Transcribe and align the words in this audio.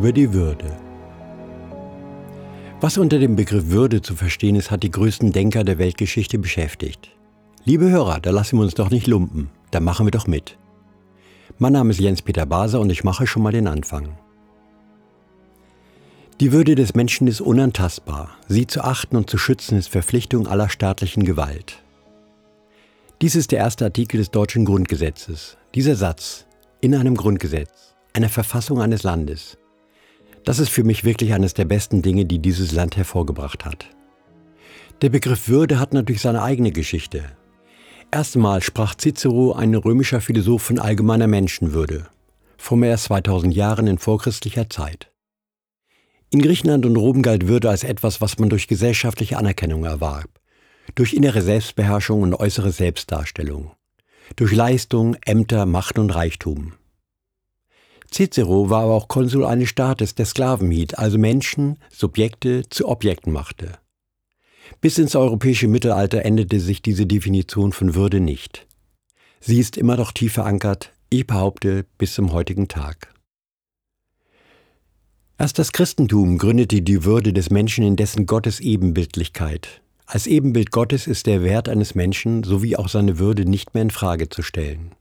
über 0.00 0.12
die 0.12 0.32
Würde. 0.32 0.64
Was 2.80 2.96
unter 2.96 3.18
dem 3.18 3.36
Begriff 3.36 3.66
Würde 3.66 4.00
zu 4.00 4.16
verstehen 4.16 4.56
ist, 4.56 4.70
hat 4.70 4.82
die 4.82 4.90
größten 4.90 5.30
Denker 5.30 5.62
der 5.62 5.76
Weltgeschichte 5.76 6.38
beschäftigt. 6.38 7.10
Liebe 7.66 7.90
Hörer, 7.90 8.18
da 8.18 8.30
lassen 8.30 8.56
wir 8.56 8.62
uns 8.62 8.72
doch 8.72 8.88
nicht 8.88 9.06
lumpen, 9.06 9.50
da 9.72 9.78
machen 9.78 10.06
wir 10.06 10.10
doch 10.10 10.26
mit. 10.26 10.56
Mein 11.58 11.74
Name 11.74 11.90
ist 11.90 12.00
Jens-Peter 12.00 12.46
Baser 12.46 12.80
und 12.80 12.88
ich 12.88 13.04
mache 13.04 13.26
schon 13.26 13.42
mal 13.42 13.52
den 13.52 13.66
Anfang. 13.66 14.16
Die 16.40 16.50
Würde 16.50 16.76
des 16.76 16.94
Menschen 16.94 17.26
ist 17.26 17.42
unantastbar. 17.42 18.30
Sie 18.48 18.66
zu 18.66 18.82
achten 18.82 19.16
und 19.16 19.28
zu 19.28 19.36
schützen 19.36 19.76
ist 19.76 19.88
Verpflichtung 19.88 20.46
aller 20.46 20.70
staatlichen 20.70 21.24
Gewalt. 21.26 21.82
Dies 23.20 23.34
ist 23.34 23.52
der 23.52 23.58
erste 23.58 23.84
Artikel 23.84 24.16
des 24.16 24.30
deutschen 24.30 24.64
Grundgesetzes. 24.64 25.58
Dieser 25.74 25.94
Satz 25.94 26.46
in 26.80 26.94
einem 26.94 27.18
Grundgesetz, 27.18 27.94
einer 28.14 28.30
Verfassung 28.30 28.80
eines 28.80 29.02
Landes, 29.02 29.58
das 30.44 30.58
ist 30.58 30.70
für 30.70 30.84
mich 30.84 31.04
wirklich 31.04 31.34
eines 31.34 31.54
der 31.54 31.64
besten 31.64 32.02
Dinge, 32.02 32.24
die 32.24 32.38
dieses 32.38 32.72
Land 32.72 32.96
hervorgebracht 32.96 33.64
hat. 33.64 33.86
Der 35.02 35.08
Begriff 35.08 35.48
Würde 35.48 35.78
hat 35.78 35.94
natürlich 35.94 36.22
seine 36.22 36.42
eigene 36.42 36.72
Geschichte. 36.72 37.24
Erstmal 38.10 38.62
sprach 38.62 38.94
Cicero, 38.96 39.52
ein 39.52 39.74
römischer 39.74 40.20
Philosoph, 40.20 40.62
von 40.62 40.78
allgemeiner 40.78 41.26
Menschenwürde, 41.26 42.08
vor 42.58 42.76
mehr 42.76 42.92
als 42.92 43.04
2000 43.04 43.54
Jahren 43.54 43.86
in 43.86 43.98
vorchristlicher 43.98 44.68
Zeit. 44.68 45.10
In 46.30 46.42
Griechenland 46.42 46.86
und 46.86 46.96
Rom 46.96 47.22
galt 47.22 47.48
Würde 47.48 47.70
als 47.70 47.82
etwas, 47.82 48.20
was 48.20 48.38
man 48.38 48.50
durch 48.50 48.68
gesellschaftliche 48.68 49.38
Anerkennung 49.38 49.84
erwarb, 49.84 50.28
durch 50.94 51.12
innere 51.12 51.42
Selbstbeherrschung 51.42 52.22
und 52.22 52.34
äußere 52.34 52.70
Selbstdarstellung, 52.70 53.72
durch 54.36 54.52
Leistung, 54.52 55.16
Ämter, 55.24 55.66
Macht 55.66 55.98
und 55.98 56.10
Reichtum. 56.10 56.74
Cicero 58.12 58.70
war 58.70 58.82
aber 58.82 58.94
auch 58.94 59.08
Konsul 59.08 59.44
eines 59.44 59.68
Staates, 59.68 60.14
der 60.14 60.26
Sklaven 60.26 60.70
hielt, 60.70 60.98
also 60.98 61.18
Menschen, 61.18 61.78
Subjekte 61.90 62.62
zu 62.68 62.88
Objekten 62.88 63.32
machte. 63.32 63.78
Bis 64.80 64.98
ins 64.98 65.16
europäische 65.16 65.68
Mittelalter 65.68 66.24
änderte 66.24 66.60
sich 66.60 66.82
diese 66.82 67.06
Definition 67.06 67.72
von 67.72 67.94
Würde 67.94 68.20
nicht. 68.20 68.66
Sie 69.40 69.58
ist 69.58 69.76
immer 69.76 69.96
noch 69.96 70.12
tief 70.12 70.34
verankert, 70.34 70.92
ich 71.08 71.26
behaupte, 71.26 71.86
bis 71.98 72.14
zum 72.14 72.32
heutigen 72.32 72.68
Tag. 72.68 73.12
Erst 75.38 75.58
das 75.58 75.72
Christentum 75.72 76.36
gründete 76.36 76.82
die 76.82 77.04
Würde 77.04 77.32
des 77.32 77.50
Menschen 77.50 77.84
in 77.84 77.96
dessen 77.96 78.26
Gottes 78.26 78.60
Ebenbildlichkeit. 78.60 79.80
Als 80.04 80.26
Ebenbild 80.26 80.70
Gottes 80.70 81.06
ist 81.06 81.26
der 81.26 81.42
Wert 81.42 81.68
eines 81.68 81.94
Menschen 81.94 82.42
sowie 82.42 82.76
auch 82.76 82.88
seine 82.88 83.18
Würde 83.18 83.44
nicht 83.48 83.72
mehr 83.72 83.84
in 83.84 83.90
Frage 83.90 84.28
zu 84.28 84.42
stellen. 84.42 84.92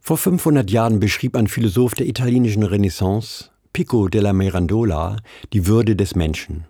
Vor 0.00 0.16
500 0.16 0.70
Jahren 0.70 0.98
beschrieb 0.98 1.36
ein 1.36 1.46
Philosoph 1.46 1.94
der 1.94 2.06
italienischen 2.06 2.62
Renaissance, 2.62 3.50
Pico 3.72 4.08
della 4.08 4.32
Mirandola, 4.32 5.18
die 5.52 5.66
Würde 5.66 5.94
des 5.94 6.14
Menschen. 6.14 6.64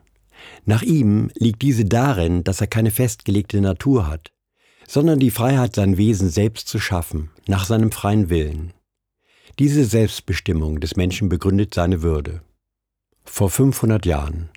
Nach 0.64 0.83
ihm 0.83 1.31
liegt 1.34 1.62
diese 1.62 1.84
darin, 1.84 2.45
dass 2.45 2.61
er 2.61 2.67
keine 2.67 2.91
festgelegte 2.91 3.61
Natur 3.61 4.06
hat, 4.09 4.33
sondern 4.87 5.20
die 5.20 5.31
Freiheit, 5.31 5.75
sein 5.75 5.97
Wesen 5.97 6.28
selbst 6.28 6.69
zu 6.69 6.78
schaffen, 6.78 7.31
nach 7.47 7.64
seinem 7.64 7.92
freien 7.92 8.28
Willen. 8.31 8.72
Diese 9.59 9.84
Selbstbestimmung 9.84 10.81
des 10.81 10.97
Menschen 10.97 11.28
begründet 11.28 11.75
seine 11.75 12.03
Würde. 12.03 12.42
Vor 13.25 13.50
500 13.50 14.06
Jahren. 14.06 14.50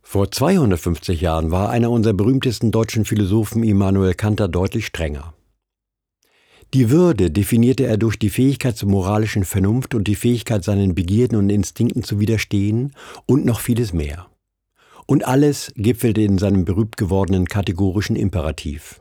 Vor 0.00 0.30
250 0.30 1.20
Jahren 1.20 1.50
war 1.50 1.70
einer 1.70 1.90
unserer 1.90 2.14
berühmtesten 2.14 2.70
deutschen 2.70 3.04
Philosophen 3.04 3.62
Immanuel 3.64 4.14
Kanter 4.14 4.48
deutlich 4.48 4.86
strenger. 4.86 5.34
Die 6.74 6.90
Würde 6.90 7.30
definierte 7.30 7.86
er 7.86 7.96
durch 7.96 8.18
die 8.18 8.30
Fähigkeit 8.30 8.76
zur 8.76 8.88
moralischen 8.88 9.44
Vernunft 9.44 9.94
und 9.94 10.08
die 10.08 10.16
Fähigkeit, 10.16 10.64
seinen 10.64 10.96
Begierden 10.96 11.38
und 11.38 11.48
Instinkten 11.48 12.02
zu 12.02 12.18
widerstehen 12.18 12.96
und 13.26 13.44
noch 13.44 13.60
vieles 13.60 13.92
mehr. 13.92 14.26
Und 15.06 15.24
alles 15.24 15.72
gipfelte 15.76 16.22
in 16.22 16.36
seinem 16.36 16.64
berühmt 16.64 16.96
gewordenen 16.96 17.46
kategorischen 17.46 18.16
Imperativ. 18.16 19.00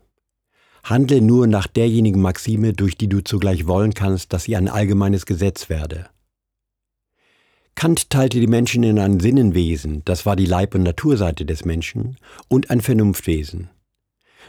Handle 0.83 1.19
nur 1.21 1.47
nach 1.47 1.65
derjenigen 1.65 2.21
Maxime, 2.21 2.73
durch 2.73 2.95
die 2.95 3.09
du 3.09 3.23
zugleich 3.23 3.65
wollen 3.65 3.95
kannst, 3.95 4.33
dass 4.33 4.43
sie 4.43 4.55
ein 4.55 4.67
allgemeines 4.67 5.25
Gesetz 5.25 5.67
werde. 5.67 6.09
Kant 7.73 8.11
teilte 8.11 8.39
die 8.39 8.45
Menschen 8.45 8.83
in 8.83 8.99
ein 8.99 9.19
Sinnenwesen, 9.19 10.03
das 10.05 10.27
war 10.27 10.35
die 10.35 10.45
Leib- 10.45 10.75
und 10.75 10.83
Naturseite 10.83 11.43
des 11.43 11.65
Menschen, 11.65 12.17
und 12.49 12.69
ein 12.69 12.81
Vernunftwesen. 12.81 13.71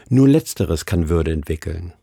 Nur 0.09 0.27
letzteres 0.27 0.85
kann 0.85 1.09
Würde 1.09 1.31
entwickeln. 1.31 1.93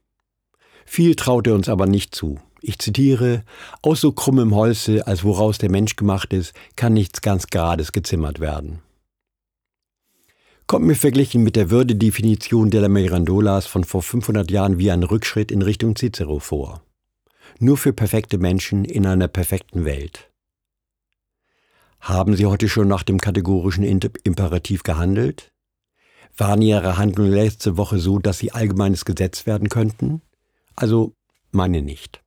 Viel 0.84 1.14
traut 1.14 1.46
er 1.46 1.54
uns 1.54 1.68
aber 1.68 1.86
nicht 1.86 2.14
zu. 2.14 2.38
Ich 2.60 2.78
zitiere, 2.78 3.42
aus 3.82 4.00
so 4.00 4.12
krummem 4.12 4.54
Holze, 4.54 5.06
als 5.06 5.24
woraus 5.24 5.58
der 5.58 5.70
Mensch 5.70 5.96
gemacht 5.96 6.32
ist, 6.32 6.54
kann 6.76 6.92
nichts 6.92 7.20
ganz 7.20 7.48
Gerades 7.48 7.90
gezimmert 7.90 8.38
werden. 8.38 8.80
Kommt 10.68 10.86
mir 10.86 10.94
verglichen 10.94 11.42
mit 11.42 11.56
der 11.56 11.70
Würdedefinition 11.70 12.70
der 12.70 12.88
Mirandolas 12.88 13.66
von 13.66 13.84
vor 13.84 14.02
500 14.02 14.50
Jahren 14.50 14.78
wie 14.78 14.90
ein 14.90 15.02
Rückschritt 15.02 15.50
in 15.50 15.60
Richtung 15.60 15.96
Cicero 15.96 16.38
vor. 16.38 16.82
Nur 17.58 17.76
für 17.76 17.92
perfekte 17.92 18.38
Menschen 18.38 18.84
in 18.84 19.06
einer 19.06 19.28
perfekten 19.28 19.84
Welt. 19.84 20.30
Haben 22.00 22.36
Sie 22.36 22.46
heute 22.46 22.68
schon 22.68 22.88
nach 22.88 23.02
dem 23.02 23.18
kategorischen 23.18 23.84
Imperativ 23.84 24.82
gehandelt? 24.82 25.52
Waren 26.36 26.62
Ihre 26.62 26.96
Handlungen 26.96 27.32
letzte 27.32 27.76
Woche 27.76 27.98
so, 27.98 28.18
dass 28.18 28.38
sie 28.38 28.52
allgemeines 28.52 29.04
Gesetz 29.04 29.46
werden 29.46 29.68
könnten? 29.68 30.22
Also 30.76 31.14
meine 31.50 31.82
nicht. 31.82 32.22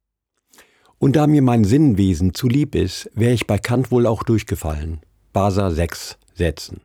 Und 0.97 1.15
da 1.15 1.27
mir 1.27 1.41
mein 1.41 1.63
Sinnenwesen 1.63 2.33
zu 2.33 2.47
lieb 2.47 2.75
ist, 2.75 3.09
wäre 3.13 3.33
ich 3.33 3.47
bei 3.47 3.57
Kant 3.57 3.91
wohl 3.91 4.07
auch 4.07 4.23
durchgefallen. 4.23 5.01
Basa 5.33 5.71
6 5.71 6.17
Sätzen. 6.33 6.81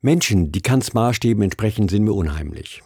Menschen, 0.00 0.50
die 0.50 0.62
Kants 0.62 0.94
Maßstäben 0.94 1.42
entsprechen, 1.42 1.88
sind 1.88 2.04
mir 2.04 2.12
unheimlich. 2.12 2.82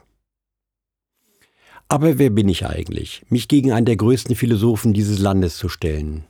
Aber 1.89 2.19
wer 2.19 2.31
bin 2.31 2.49
ich 2.49 2.67
eigentlich, 2.67 3.25
mich 3.29 3.47
gegen 3.47 3.73
einen 3.73 3.87
der 3.87 3.97
größten 3.97 4.35
Philosophen 4.35 4.95
dieses 4.95 5.19
Landes 5.19 5.57
zu 5.57 5.69
stellen? 5.69 6.25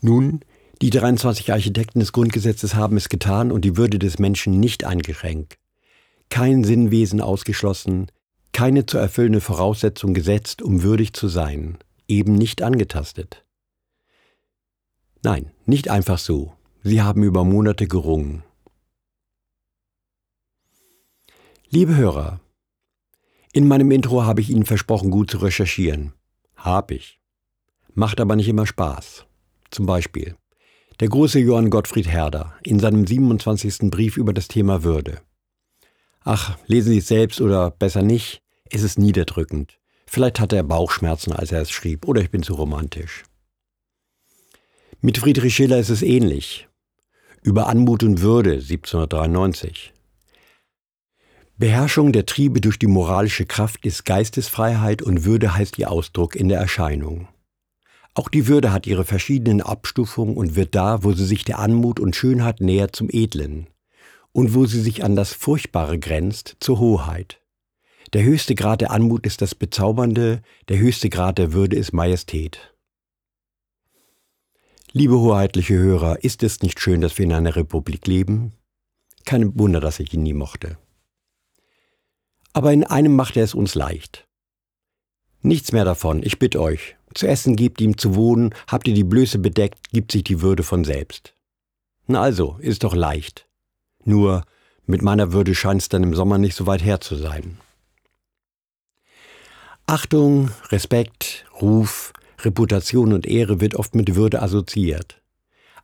Nun, 0.00 0.40
die 0.80 0.90
23 0.90 1.52
Architekten 1.52 2.00
des 2.00 2.12
Grundgesetzes 2.12 2.74
haben 2.74 2.96
es 2.96 3.08
getan 3.08 3.52
und 3.52 3.64
die 3.64 3.76
Würde 3.76 3.98
des 4.00 4.18
Menschen 4.18 4.58
nicht 4.58 4.84
eingeschränkt. 4.84 5.58
Kein 6.28 6.64
Sinnwesen 6.64 7.20
ausgeschlossen, 7.20 8.10
keine 8.52 8.86
zu 8.86 8.98
erfüllende 8.98 9.40
Voraussetzung 9.40 10.14
gesetzt, 10.14 10.62
um 10.62 10.82
würdig 10.82 11.12
zu 11.12 11.28
sein, 11.28 11.78
eben 12.08 12.34
nicht 12.34 12.62
angetastet. 12.62 13.44
Nein, 15.22 15.52
nicht 15.66 15.88
einfach 15.88 16.18
so. 16.18 16.52
Sie 16.82 17.00
haben 17.02 17.22
über 17.22 17.44
Monate 17.44 17.86
gerungen. 17.86 18.42
Liebe 21.68 21.96
Hörer, 21.96 22.40
in 23.52 23.68
meinem 23.68 23.90
Intro 23.90 24.24
habe 24.24 24.40
ich 24.40 24.50
Ihnen 24.50 24.64
versprochen, 24.64 25.10
gut 25.10 25.30
zu 25.30 25.38
recherchieren. 25.38 26.12
Hab 26.56 26.90
ich. 26.90 27.20
Macht 27.94 28.20
aber 28.20 28.36
nicht 28.36 28.48
immer 28.48 28.66
Spaß. 28.66 29.26
Zum 29.70 29.86
Beispiel 29.86 30.36
der 31.00 31.08
große 31.08 31.38
Johann 31.40 31.70
Gottfried 31.70 32.06
Herder 32.06 32.54
in 32.62 32.78
seinem 32.78 33.06
27. 33.06 33.90
Brief 33.90 34.16
über 34.16 34.32
das 34.32 34.48
Thema 34.48 34.84
Würde. 34.84 35.20
Ach, 36.20 36.56
lesen 36.66 36.92
Sie 36.92 36.98
es 36.98 37.08
selbst 37.08 37.40
oder 37.40 37.70
besser 37.70 38.02
nicht, 38.02 38.41
es 38.74 38.82
ist 38.82 38.98
niederdrückend. 38.98 39.78
Vielleicht 40.06 40.40
hatte 40.40 40.56
er 40.56 40.62
Bauchschmerzen, 40.62 41.32
als 41.32 41.52
er 41.52 41.62
es 41.62 41.70
schrieb, 41.70 42.06
oder 42.06 42.20
ich 42.20 42.30
bin 42.30 42.42
zu 42.42 42.54
romantisch. 42.54 43.24
Mit 45.00 45.18
Friedrich 45.18 45.54
Schiller 45.54 45.78
ist 45.78 45.88
es 45.88 46.02
ähnlich. 46.02 46.68
Über 47.42 47.66
Anmut 47.66 48.02
und 48.02 48.20
Würde 48.20 48.52
1793. 48.52 49.92
Beherrschung 51.58 52.12
der 52.12 52.26
Triebe 52.26 52.60
durch 52.60 52.78
die 52.78 52.86
moralische 52.86 53.46
Kraft 53.46 53.84
ist 53.84 54.04
Geistesfreiheit 54.04 55.02
und 55.02 55.24
Würde 55.24 55.54
heißt 55.54 55.78
ihr 55.78 55.90
Ausdruck 55.90 56.36
in 56.36 56.48
der 56.48 56.60
Erscheinung. 56.60 57.28
Auch 58.14 58.28
die 58.28 58.46
Würde 58.46 58.72
hat 58.72 58.86
ihre 58.86 59.04
verschiedenen 59.04 59.60
Abstufungen 59.60 60.36
und 60.36 60.56
wird 60.56 60.74
da, 60.74 61.02
wo 61.02 61.12
sie 61.12 61.24
sich 61.24 61.44
der 61.44 61.58
Anmut 61.58 61.98
und 61.98 62.14
Schönheit 62.14 62.60
nähert, 62.60 62.94
zum 62.94 63.08
Edlen 63.10 63.66
und 64.32 64.54
wo 64.54 64.66
sie 64.66 64.80
sich 64.80 65.04
an 65.04 65.16
das 65.16 65.32
Furchtbare 65.32 65.98
grenzt, 65.98 66.56
zur 66.60 66.78
Hoheit. 66.78 67.41
Der 68.12 68.24
höchste 68.24 68.54
Grad 68.54 68.82
der 68.82 68.90
Anmut 68.90 69.24
ist 69.24 69.40
das 69.40 69.54
Bezaubernde, 69.54 70.42
der 70.68 70.78
höchste 70.78 71.08
Grad 71.08 71.38
der 71.38 71.54
Würde 71.54 71.76
ist 71.76 71.94
Majestät. 71.94 72.74
Liebe 74.92 75.18
hoheitliche 75.18 75.78
Hörer, 75.78 76.22
ist 76.22 76.42
es 76.42 76.60
nicht 76.60 76.78
schön, 76.78 77.00
dass 77.00 77.16
wir 77.16 77.24
in 77.24 77.32
einer 77.32 77.56
Republik 77.56 78.06
leben? 78.06 78.52
Kein 79.24 79.58
Wunder, 79.58 79.80
dass 79.80 79.98
ich 79.98 80.12
ihn 80.12 80.24
nie 80.24 80.34
mochte. 80.34 80.76
Aber 82.52 82.70
in 82.74 82.84
einem 82.84 83.16
macht 83.16 83.38
er 83.38 83.44
es 83.44 83.54
uns 83.54 83.74
leicht. 83.74 84.28
Nichts 85.40 85.72
mehr 85.72 85.86
davon, 85.86 86.22
ich 86.22 86.38
bitte 86.38 86.60
euch. 86.60 86.96
Zu 87.14 87.26
essen 87.26 87.56
gebt 87.56 87.80
ihm 87.80 87.96
zu 87.96 88.14
wohnen, 88.14 88.54
habt 88.66 88.86
ihr 88.88 88.94
die 88.94 89.04
Blöße 89.04 89.38
bedeckt, 89.38 89.90
gibt 89.90 90.12
sich 90.12 90.24
die 90.24 90.42
Würde 90.42 90.64
von 90.64 90.84
selbst. 90.84 91.34
Na 92.06 92.20
also, 92.20 92.58
ist 92.60 92.84
doch 92.84 92.94
leicht. 92.94 93.48
Nur, 94.04 94.44
mit 94.84 95.00
meiner 95.00 95.32
Würde 95.32 95.54
scheint 95.54 95.80
es 95.80 95.88
dann 95.88 96.02
im 96.02 96.14
Sommer 96.14 96.36
nicht 96.36 96.54
so 96.54 96.66
weit 96.66 96.84
her 96.84 97.00
zu 97.00 97.16
sein. 97.16 97.56
Achtung, 99.86 100.50
Respekt, 100.70 101.44
Ruf, 101.60 102.12
Reputation 102.40 103.12
und 103.12 103.26
Ehre 103.26 103.60
wird 103.60 103.74
oft 103.74 103.94
mit 103.94 104.14
Würde 104.14 104.42
assoziiert. 104.42 105.20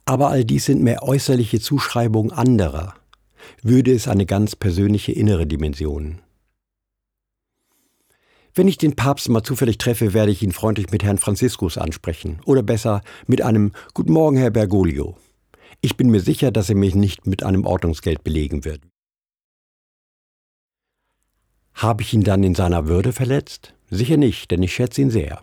Aber 0.04 0.28
all 0.30 0.44
dies 0.44 0.64
sind 0.64 0.82
mehr 0.82 1.02
äußerliche 1.02 1.60
Zuschreibungen 1.60 2.32
anderer. 2.32 2.94
Würde 3.62 3.92
ist 3.92 4.08
eine 4.08 4.26
ganz 4.26 4.56
persönliche 4.56 5.12
innere 5.12 5.46
Dimension. 5.46 6.20
Wenn 8.54 8.68
ich 8.68 8.78
den 8.78 8.96
Papst 8.96 9.28
mal 9.28 9.42
zufällig 9.42 9.78
treffe, 9.78 10.14
werde 10.14 10.32
ich 10.32 10.42
ihn 10.42 10.52
freundlich 10.52 10.90
mit 10.90 11.04
Herrn 11.04 11.18
Franziskus 11.18 11.78
ansprechen. 11.78 12.40
Oder 12.44 12.62
besser 12.62 13.02
mit 13.26 13.42
einem 13.42 13.72
Guten 13.94 14.12
Morgen, 14.12 14.36
Herr 14.36 14.50
Bergoglio. 14.50 15.16
Ich 15.80 15.96
bin 15.96 16.10
mir 16.10 16.20
sicher, 16.20 16.50
dass 16.50 16.68
er 16.68 16.74
mich 16.74 16.94
nicht 16.94 17.26
mit 17.26 17.42
einem 17.42 17.64
Ordnungsgeld 17.64 18.24
belegen 18.24 18.64
wird. 18.64 18.80
Habe 21.74 22.02
ich 22.02 22.12
ihn 22.12 22.24
dann 22.24 22.42
in 22.42 22.56
seiner 22.56 22.88
Würde 22.88 23.12
verletzt? 23.12 23.74
Sicher 23.90 24.16
nicht, 24.16 24.50
denn 24.50 24.62
ich 24.62 24.74
schätze 24.74 25.00
ihn 25.00 25.10
sehr. 25.10 25.42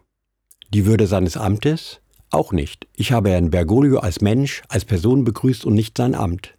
Die 0.73 0.85
Würde 0.85 1.07
seines 1.07 1.37
Amtes? 1.37 2.01
Auch 2.29 2.51
nicht. 2.51 2.87
Ich 2.95 3.11
habe 3.11 3.29
Herrn 3.29 3.49
Bergoglio 3.49 3.99
als 3.99 4.21
Mensch, 4.21 4.63
als 4.67 4.85
Person 4.85 5.23
begrüßt 5.23 5.65
und 5.65 5.73
nicht 5.73 5.97
sein 5.97 6.15
Amt. 6.15 6.55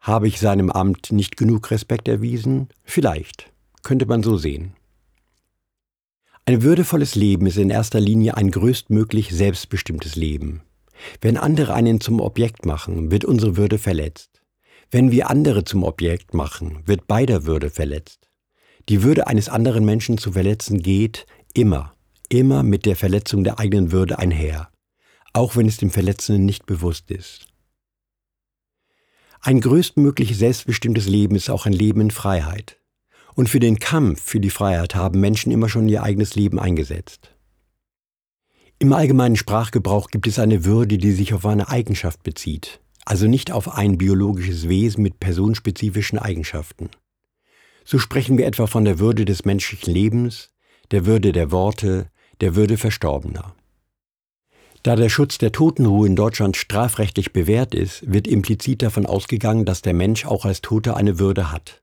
Habe 0.00 0.28
ich 0.28 0.40
seinem 0.40 0.70
Amt 0.70 1.12
nicht 1.12 1.36
genug 1.36 1.70
Respekt 1.70 2.08
erwiesen? 2.08 2.68
Vielleicht. 2.84 3.52
Könnte 3.82 4.06
man 4.06 4.22
so 4.22 4.36
sehen. 4.36 4.74
Ein 6.44 6.62
würdevolles 6.62 7.14
Leben 7.14 7.46
ist 7.46 7.56
in 7.56 7.70
erster 7.70 8.00
Linie 8.00 8.36
ein 8.36 8.50
größtmöglich 8.50 9.30
selbstbestimmtes 9.30 10.16
Leben. 10.16 10.62
Wenn 11.20 11.36
andere 11.36 11.74
einen 11.74 12.00
zum 12.00 12.20
Objekt 12.20 12.66
machen, 12.66 13.10
wird 13.10 13.24
unsere 13.24 13.56
Würde 13.56 13.78
verletzt. 13.78 14.42
Wenn 14.90 15.10
wir 15.10 15.28
andere 15.28 15.64
zum 15.64 15.82
Objekt 15.82 16.34
machen, 16.34 16.82
wird 16.86 17.08
beider 17.08 17.46
Würde 17.46 17.70
verletzt. 17.70 18.25
Die 18.88 19.02
Würde 19.02 19.26
eines 19.26 19.48
anderen 19.48 19.84
Menschen 19.84 20.16
zu 20.16 20.32
verletzen 20.32 20.80
geht 20.80 21.26
immer, 21.54 21.94
immer 22.28 22.62
mit 22.62 22.86
der 22.86 22.94
Verletzung 22.94 23.42
der 23.42 23.58
eigenen 23.58 23.90
Würde 23.90 24.18
einher, 24.18 24.70
auch 25.32 25.56
wenn 25.56 25.66
es 25.66 25.76
dem 25.76 25.90
Verletzenden 25.90 26.46
nicht 26.46 26.66
bewusst 26.66 27.10
ist. 27.10 27.48
Ein 29.40 29.60
größtmöglich 29.60 30.36
selbstbestimmtes 30.36 31.08
Leben 31.08 31.34
ist 31.36 31.50
auch 31.50 31.66
ein 31.66 31.72
Leben 31.72 32.00
in 32.00 32.10
Freiheit. 32.10 32.78
Und 33.34 33.48
für 33.48 33.60
den 33.60 33.78
Kampf 33.78 34.22
für 34.22 34.40
die 34.40 34.50
Freiheit 34.50 34.94
haben 34.94 35.20
Menschen 35.20 35.52
immer 35.52 35.68
schon 35.68 35.88
ihr 35.88 36.02
eigenes 36.02 36.36
Leben 36.36 36.58
eingesetzt. 36.58 37.32
Im 38.78 38.92
allgemeinen 38.92 39.36
Sprachgebrauch 39.36 40.08
gibt 40.08 40.26
es 40.26 40.38
eine 40.38 40.64
Würde, 40.64 40.96
die 40.98 41.12
sich 41.12 41.34
auf 41.34 41.44
eine 41.44 41.68
Eigenschaft 41.68 42.22
bezieht, 42.22 42.80
also 43.04 43.26
nicht 43.26 43.50
auf 43.50 43.74
ein 43.74 43.98
biologisches 43.98 44.68
Wesen 44.68 45.02
mit 45.02 45.20
personenspezifischen 45.20 46.18
Eigenschaften. 46.18 46.90
So 47.88 48.00
sprechen 48.00 48.36
wir 48.36 48.46
etwa 48.46 48.66
von 48.66 48.84
der 48.84 48.98
Würde 48.98 49.24
des 49.24 49.44
menschlichen 49.44 49.94
Lebens, 49.94 50.50
der 50.90 51.06
Würde 51.06 51.30
der 51.30 51.52
Worte, 51.52 52.10
der 52.40 52.56
Würde 52.56 52.78
Verstorbener. 52.78 53.54
Da 54.82 54.96
der 54.96 55.08
Schutz 55.08 55.38
der 55.38 55.52
Totenruhe 55.52 56.08
in 56.08 56.16
Deutschland 56.16 56.56
strafrechtlich 56.56 57.32
bewährt 57.32 57.76
ist, 57.76 58.12
wird 58.12 58.26
implizit 58.26 58.82
davon 58.82 59.06
ausgegangen, 59.06 59.64
dass 59.64 59.82
der 59.82 59.94
Mensch 59.94 60.26
auch 60.26 60.44
als 60.44 60.62
Toter 60.62 60.96
eine 60.96 61.20
Würde 61.20 61.52
hat. 61.52 61.80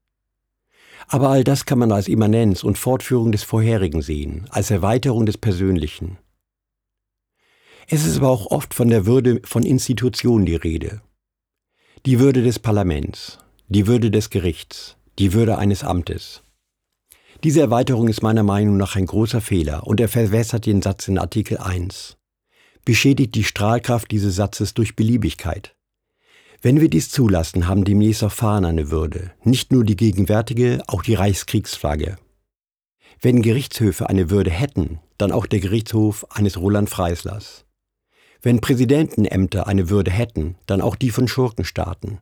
Aber 1.08 1.30
all 1.30 1.46
das 1.46 1.66
kann 1.66 1.80
man 1.80 1.92
als 1.94 2.10
Immanenz 2.10 2.64
und 2.64 2.78
Fortführung 2.78 3.32
des 3.32 3.44
Vorherigen 3.44 4.02
sehen, 4.02 4.46
als 4.50 4.72
Erweiterung 4.72 5.26
des 5.26 5.38
Persönlichen. 5.38 6.18
Es 7.88 8.06
ist 8.06 8.18
aber 8.18 8.30
auch 8.30 8.48
oft 8.48 8.74
von 8.74 8.90
der 8.90 9.06
Würde 9.06 9.42
von 9.46 9.64
Institutionen 9.64 10.46
die 10.46 10.56
Rede. 10.56 11.02
Die 12.06 12.20
Würde 12.20 12.44
des 12.44 12.60
Parlaments, 12.60 13.40
die 13.70 13.88
Würde 13.88 14.12
des 14.12 14.30
Gerichts, 14.30 14.98
die 15.20 15.34
Würde 15.34 15.58
eines 15.60 15.84
Amtes. 15.84 16.42
Diese 17.44 17.62
Erweiterung 17.62 18.08
ist 18.08 18.24
meiner 18.24 18.44
Meinung 18.44 18.78
nach 18.78 18.96
ein 18.96 19.06
großer 19.06 19.42
Fehler 19.42 19.86
und 19.86 20.00
er 20.00 20.10
verwässert 20.10 20.66
den 20.66 20.82
Satz 20.82 21.08
in 21.08 21.20
Artikel 21.20 21.58
1. 21.58 22.18
Beschädigt 22.84 23.36
die 23.36 23.44
Strahlkraft 23.44 24.10
dieses 24.12 24.36
Satzes 24.36 24.74
durch 24.74 24.96
Beliebigkeit. 24.96 25.76
Wenn 26.62 26.82
wir 26.82 26.90
dies 26.90 27.10
zulassen, 27.10 27.68
haben 27.68 27.84
demnächst 27.84 28.24
auch 28.24 28.32
Fahnen 28.32 28.66
eine 28.66 28.90
Würde, 28.90 29.32
nicht 29.44 29.72
nur 29.72 29.84
die 29.84 29.98
gegenwärtige, 29.98 30.82
auch 30.88 31.04
die 31.04 31.14
Reichskriegsflagge. 31.14 32.18
Wenn 33.22 33.42
Gerichtshöfe 33.42 34.10
eine 34.10 34.30
Würde 34.30 34.52
hätten, 34.52 35.00
dann 35.18 35.32
auch 35.32 35.46
der 35.46 35.60
Gerichtshof 35.60 36.26
eines 36.32 36.58
Roland 36.58 36.90
Freislers. 36.90 37.66
Wenn 38.42 38.62
Präsidentenämter 38.62 39.68
eine 39.68 39.90
Würde 39.90 40.12
hätten, 40.12 40.56
dann 40.66 40.82
auch 40.82 40.96
die 40.96 41.12
von 41.12 41.28
Schurkenstaaten. 41.28 42.20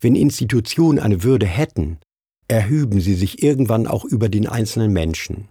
Wenn 0.00 0.16
Institutionen 0.16 0.98
eine 0.98 1.22
Würde 1.22 1.46
hätten, 1.46 1.98
erhüben 2.50 3.00
sie 3.00 3.14
sich 3.14 3.42
irgendwann 3.42 3.86
auch 3.86 4.04
über 4.04 4.28
den 4.28 4.48
einzelnen 4.48 4.92
Menschen, 4.92 5.48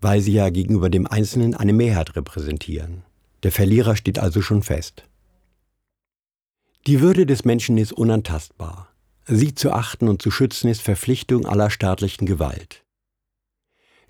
weil 0.00 0.20
sie 0.20 0.32
ja 0.32 0.50
gegenüber 0.50 0.90
dem 0.90 1.06
Einzelnen 1.06 1.54
eine 1.54 1.72
Mehrheit 1.72 2.16
repräsentieren. 2.16 3.04
Der 3.44 3.52
Verlierer 3.52 3.94
steht 3.94 4.18
also 4.18 4.42
schon 4.42 4.62
fest. 4.62 5.04
Die 6.88 7.00
Würde 7.00 7.24
des 7.24 7.44
Menschen 7.44 7.78
ist 7.78 7.92
unantastbar. 7.92 8.88
Sie 9.26 9.54
zu 9.54 9.72
achten 9.72 10.08
und 10.08 10.20
zu 10.20 10.32
schützen 10.32 10.68
ist 10.68 10.82
Verpflichtung 10.82 11.46
aller 11.46 11.70
staatlichen 11.70 12.26
Gewalt. 12.26 12.82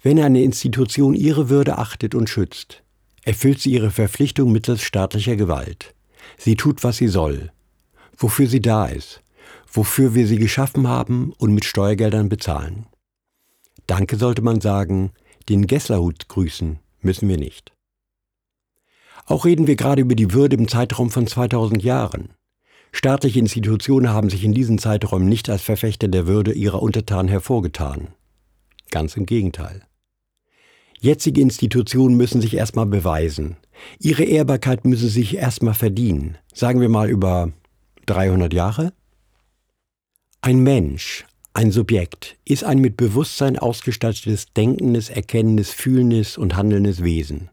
Wenn 0.01 0.19
eine 0.19 0.43
Institution 0.43 1.15
ihre 1.15 1.51
Würde 1.51 1.77
achtet 1.77 2.15
und 2.15 2.31
schützt, 2.31 2.83
erfüllt 3.23 3.61
sie 3.61 3.71
ihre 3.71 3.91
Verpflichtung 3.91 4.51
mittels 4.51 4.83
staatlicher 4.83 5.37
Gewalt. 5.37 5.95
Sie 6.39 6.57
tut, 6.57 6.83
was 6.83 6.97
sie 6.97 7.09
soll, 7.09 7.53
wofür 8.17 8.47
sie 8.47 8.61
da 8.61 8.87
ist, 8.87 9.23
wofür 9.71 10.15
wir 10.15 10.27
sie 10.27 10.39
geschaffen 10.39 10.89
haben 10.89 11.33
und 11.39 11.55
mit 11.55 11.65
Steuergeldern 11.65 12.29
bezahlen. 12.29 12.87
Danke 13.87 14.17
sollte 14.17 14.43
man 14.43 14.61
sagen, 14.61 15.13
den 15.49 15.67
Gesslerhut 15.67 16.29
grüßen 16.29 16.79
müssen 17.01 17.29
wir 17.29 17.39
nicht. 17.39 17.73
Auch 19.27 19.45
reden 19.45 19.67
wir 19.67 19.77
gerade 19.77 20.03
über 20.03 20.15
die 20.15 20.33
Würde 20.33 20.57
im 20.57 20.69
Zeitraum 20.69 21.11
von 21.11 21.27
2000 21.27 21.83
Jahren. 21.83 22.31
Staatliche 22.93 23.39
Institutionen 23.39 24.11
haben 24.11 24.29
sich 24.29 24.45
in 24.45 24.53
diesen 24.53 24.79
Zeiträumen 24.79 25.29
nicht 25.29 25.49
als 25.49 25.63
Verfechter 25.63 26.09
der 26.09 26.27
Würde 26.27 26.53
ihrer 26.53 26.83
Untertanen 26.83 27.29
hervorgetan. 27.29 28.09
Ganz 28.91 29.17
im 29.17 29.25
Gegenteil. 29.25 29.83
Jetzige 31.01 31.41
Institutionen 31.41 32.17
müssen 32.17 32.41
sich 32.41 32.55
erstmal 32.55 32.87
beweisen. 32.87 33.57
Ihre 33.99 34.25
Ehrbarkeit 34.25 34.85
müssen 34.85 35.09
sich 35.09 35.37
erstmal 35.37 35.75
verdienen. 35.75 36.37
Sagen 36.55 36.81
wir 36.81 36.89
mal 36.89 37.09
über 37.09 37.53
300 38.07 38.53
Jahre? 38.53 38.93
Ein 40.43 40.61
Mensch, 40.63 41.25
ein 41.55 41.71
Subjekt, 41.71 42.37
ist 42.45 42.65
ein 42.65 42.79
mit 42.79 42.97
Bewusstsein 42.97 43.59
ausgestattetes, 43.59 44.53
denkendes, 44.55 45.09
erkennendes, 45.09 45.71
fühlendes 45.71 46.37
und 46.37 46.57
handelndes 46.57 47.03
Wesen. 47.03 47.51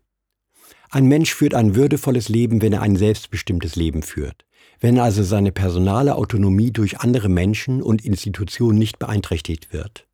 Ein 0.90 1.06
Mensch 1.06 1.34
führt 1.34 1.54
ein 1.54 1.76
würdevolles 1.76 2.30
Leben, 2.30 2.62
wenn 2.62 2.74
er 2.74 2.82
ein 2.82 2.96
selbstbestimmtes 2.96 3.76
Leben 3.76 4.02
führt 4.02 4.44
wenn 4.80 5.00
also 5.00 5.24
seine 5.24 5.52
personale 5.52 6.16
Autonomie 6.16 6.72
durch 6.72 7.00
andere 7.00 7.30
Menschen 7.30 7.82
und 7.82 8.04
Institutionen 8.04 8.80
nicht 8.80 9.00
beeinträchtigt 9.00 9.74
wird. 9.74 10.08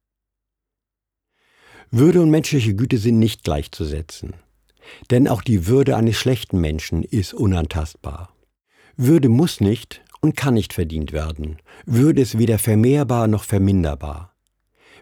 Würde 1.91 2.21
und 2.21 2.31
menschliche 2.31 2.75
Güte 2.75 2.97
sind 2.97 3.19
nicht 3.19 3.43
gleichzusetzen, 3.43 4.33
denn 5.11 5.27
auch 5.27 5.41
die 5.41 5.67
Würde 5.67 5.95
eines 5.95 6.17
schlechten 6.17 6.59
Menschen 6.59 7.03
ist 7.03 7.33
unantastbar. 7.33 8.33
Würde 8.97 9.29
muss 9.29 9.61
nicht 9.61 10.01
und 10.25 10.35
kann 10.35 10.55
nicht 10.55 10.73
verdient 10.73 11.11
werden, 11.11 11.57
Würde 11.85 12.19
ist 12.23 12.39
weder 12.39 12.57
vermehrbar 12.57 13.27
noch 13.27 13.43
verminderbar. 13.43 14.33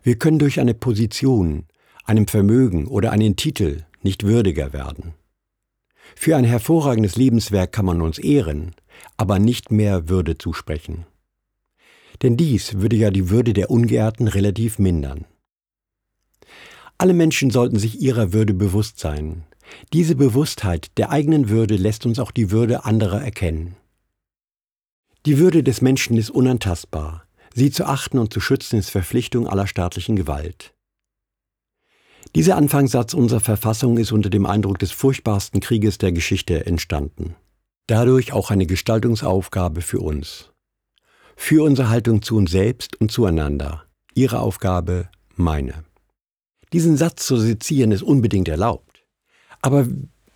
Wir 0.04 0.20
können 0.20 0.38
durch 0.38 0.60
eine 0.60 0.74
Position, 0.74 1.64
einem 2.04 2.28
Vermögen 2.28 2.88
oder 2.88 3.12
einen 3.12 3.38
Titel 3.38 3.86
nicht 4.02 4.26
würdiger 4.26 4.74
werden. 4.74 5.14
Für 6.14 6.36
ein 6.36 6.44
hervorragendes 6.44 7.16
Lebenswerk 7.16 7.72
kann 7.72 7.86
man 7.86 8.02
uns 8.02 8.18
ehren, 8.18 8.76
aber 9.16 9.40
nicht 9.40 9.72
mehr 9.72 10.10
Würde 10.10 10.38
zusprechen. 10.38 11.06
Denn 12.22 12.36
dies 12.36 12.80
würde 12.80 12.98
ja 12.98 13.10
die 13.10 13.30
Würde 13.30 13.54
der 13.54 13.72
Ungeehrten 13.72 14.28
relativ 14.28 14.78
mindern. 14.78 15.24
Alle 16.98 17.14
Menschen 17.14 17.50
sollten 17.50 17.80
sich 17.80 18.02
ihrer 18.02 18.34
Würde 18.34 18.54
bewusst 18.54 19.00
sein. 19.00 19.44
Diese 19.94 20.16
Bewusstheit 20.18 20.92
der 20.98 21.12
eigenen 21.12 21.48
Würde 21.48 21.78
lässt 21.78 22.06
uns 22.06 22.20
auch 22.20 22.32
die 22.32 22.52
Würde 22.52 22.84
anderer 22.84 23.22
erkennen. 23.22 23.78
Die 25.26 25.38
Würde 25.38 25.64
des 25.64 25.82
Menschen 25.82 26.18
ist 26.18 26.30
unantastbar. 26.30 27.26
Sie 27.54 27.72
zu 27.72 27.86
achten 27.86 28.20
und 28.20 28.34
zu 28.34 28.42
schützen 28.42 28.78
ist 28.78 28.90
Verpflichtung 28.90 29.48
aller 29.48 29.68
staatlichen 29.68 30.18
Gewalt. 30.18 30.74
Dieser 32.36 32.58
Anfangssatz 32.58 33.14
unserer 33.14 33.40
Verfassung 33.40 33.98
ist 33.98 34.12
unter 34.12 34.30
dem 34.30 34.46
Eindruck 34.46 34.80
des 34.80 34.92
furchtbarsten 34.92 35.62
Krieges 35.62 35.98
der 35.98 36.12
Geschichte 36.12 36.66
entstanden. 36.66 37.36
Dadurch 37.88 38.34
auch 38.34 38.52
eine 38.52 38.66
Gestaltungsaufgabe 38.66 39.82
für 39.82 40.00
uns. 40.00 40.52
Für 41.38 41.64
unsere 41.64 41.90
Haltung 41.90 42.22
zu 42.22 42.36
uns 42.36 42.52
selbst 42.52 43.00
und 43.00 43.10
zueinander. 43.10 43.86
Ihre 44.16 44.40
Aufgabe, 44.40 45.10
meine. 45.36 45.86
Diesen 46.74 46.98
Satz 46.98 47.26
zu 47.26 47.38
sezieren 47.38 47.92
ist 47.92 48.04
unbedingt 48.04 48.50
erlaubt. 48.50 49.06
Aber 49.62 49.88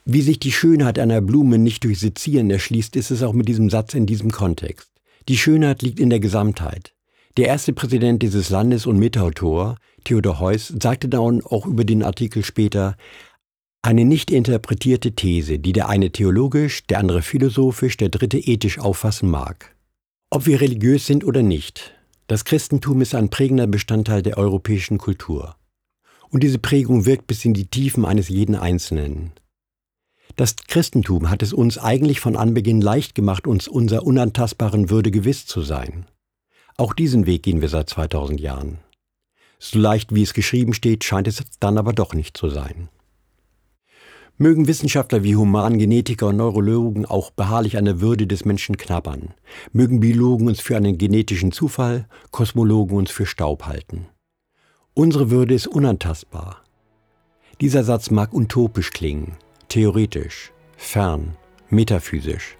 wie 0.09 0.21
sich 0.21 0.39
die 0.39 0.53
Schönheit 0.53 0.99
einer 0.99 1.19
Blume 1.19 1.57
nicht 1.57 1.83
durch 1.83 1.99
Sezieren 1.99 2.49
erschließt, 2.49 2.95
ist 2.95 3.11
es 3.11 3.23
auch 3.23 3.33
mit 3.33 3.49
diesem 3.49 3.69
Satz 3.69 3.93
in 3.93 4.05
diesem 4.05 4.31
Kontext. 4.31 4.89
Die 5.27 5.37
Schönheit 5.37 5.81
liegt 5.81 5.99
in 5.99 6.09
der 6.09 6.21
Gesamtheit. 6.21 6.93
Der 7.35 7.47
erste 7.47 7.73
Präsident 7.73 8.23
dieses 8.23 8.49
Landes 8.49 8.85
und 8.85 8.97
Mitautor, 8.99 9.75
Theodor 10.05 10.39
Heuss, 10.39 10.73
sagte 10.81 11.09
dann 11.09 11.41
auch 11.43 11.65
über 11.65 11.83
den 11.83 12.03
Artikel 12.03 12.45
später, 12.45 12.95
Eine 13.81 14.05
nicht 14.05 14.31
interpretierte 14.31 15.11
These, 15.11 15.59
die 15.59 15.73
der 15.73 15.89
eine 15.89 16.09
theologisch, 16.09 16.87
der 16.87 16.99
andere 16.99 17.21
philosophisch, 17.21 17.97
der 17.97 18.07
dritte 18.07 18.37
ethisch 18.37 18.79
auffassen 18.79 19.29
mag. 19.29 19.75
Ob 20.29 20.45
wir 20.45 20.61
religiös 20.61 21.05
sind 21.05 21.25
oder 21.25 21.43
nicht, 21.43 21.93
das 22.27 22.45
Christentum 22.45 23.01
ist 23.01 23.13
ein 23.13 23.29
prägender 23.29 23.67
Bestandteil 23.67 24.21
der 24.21 24.37
europäischen 24.37 24.99
Kultur. 24.99 25.57
Und 26.29 26.43
diese 26.43 26.59
Prägung 26.59 27.05
wirkt 27.05 27.27
bis 27.27 27.43
in 27.43 27.53
die 27.53 27.67
Tiefen 27.67 28.05
eines 28.05 28.29
jeden 28.29 28.55
Einzelnen. 28.55 29.33
Das 30.37 30.55
Christentum 30.55 31.31
hat 31.31 31.41
es 31.41 31.51
uns 31.51 31.79
eigentlich 31.79 32.19
von 32.19 32.35
Anbeginn 32.35 32.79
leicht 32.79 33.15
gemacht, 33.15 33.47
uns 33.47 33.67
unserer 33.67 34.05
unantastbaren 34.05 34.91
Würde 34.91 35.09
gewiss 35.09 35.47
zu 35.47 35.63
sein. 35.63 36.05
Auch 36.77 36.93
diesen 36.93 37.25
Weg 37.25 37.41
gehen 37.41 37.59
wir 37.59 37.69
seit 37.69 37.89
2000 37.89 38.39
Jahren. 38.39 38.77
So 39.57 39.79
leicht 39.79 40.13
wie 40.13 40.21
es 40.21 40.35
geschrieben 40.35 40.75
steht, 40.75 41.03
scheint 41.03 41.27
es 41.27 41.43
dann 41.59 41.79
aber 41.79 41.91
doch 41.91 42.13
nicht 42.13 42.37
zu 42.37 42.49
sein. 42.49 42.89
Mögen 44.37 44.67
Wissenschaftler 44.67 45.23
wie 45.23 45.35
Humangenetiker 45.35 46.27
und 46.27 46.37
Neurologen 46.37 47.07
auch 47.07 47.31
beharrlich 47.31 47.75
an 47.75 47.85
der 47.85 47.99
Würde 47.99 48.27
des 48.27 48.45
Menschen 48.45 48.77
knabbern. 48.77 49.33
Mögen 49.73 49.99
Biologen 49.99 50.47
uns 50.47 50.59
für 50.59 50.77
einen 50.77 50.99
genetischen 50.99 51.51
Zufall, 51.51 52.07
Kosmologen 52.29 52.95
uns 52.95 53.09
für 53.09 53.25
Staub 53.25 53.65
halten. 53.65 54.05
Unsere 54.93 55.31
Würde 55.31 55.55
ist 55.55 55.65
unantastbar. 55.65 56.63
Dieser 57.59 57.83
Satz 57.83 58.11
mag 58.11 58.31
utopisch 58.35 58.91
klingen, 58.91 59.35
theoretisch, 59.69 60.51
fern, 60.77 61.35
metaphysisch. 61.69 62.57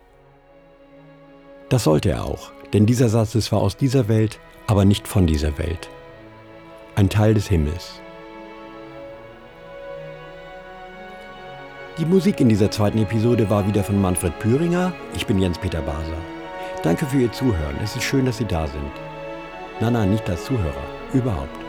Das 1.69 1.85
sollte 1.85 2.09
er 2.09 2.25
auch, 2.25 2.51
denn 2.73 2.85
dieser 2.85 3.09
Satz 3.09 3.35
ist 3.35 3.45
zwar 3.45 3.61
aus 3.61 3.77
dieser 3.77 4.07
Welt, 4.07 4.39
aber 4.67 4.83
nicht 4.83 5.07
von 5.07 5.25
dieser 5.25 5.57
Welt. 5.57 5.89
Ein 6.95 7.09
Teil 7.09 7.33
des 7.33 7.47
Himmels. 7.47 8.01
Die 11.97 12.05
Musik 12.05 12.39
in 12.41 12.49
dieser 12.49 12.69
zweiten 12.69 12.99
Episode 12.99 13.49
war 13.49 13.65
wieder 13.67 13.83
von 13.83 13.99
Manfred 13.99 14.37
Püringer. 14.39 14.93
Ich 15.15 15.25
bin 15.25 15.39
Jens-Peter 15.39 15.81
Baser. 15.81 16.17
Danke 16.83 17.05
für 17.05 17.17
Ihr 17.17 17.31
Zuhören. 17.31 17.75
Es 17.83 17.95
ist 17.95 18.03
schön, 18.03 18.25
dass 18.25 18.37
Sie 18.37 18.45
da 18.45 18.67
sind. 18.67 18.91
Nein, 19.79 19.93
nein, 19.93 20.11
nicht 20.11 20.29
als 20.29 20.45
Zuhörer. 20.45 20.83
Überhaupt. 21.13 21.66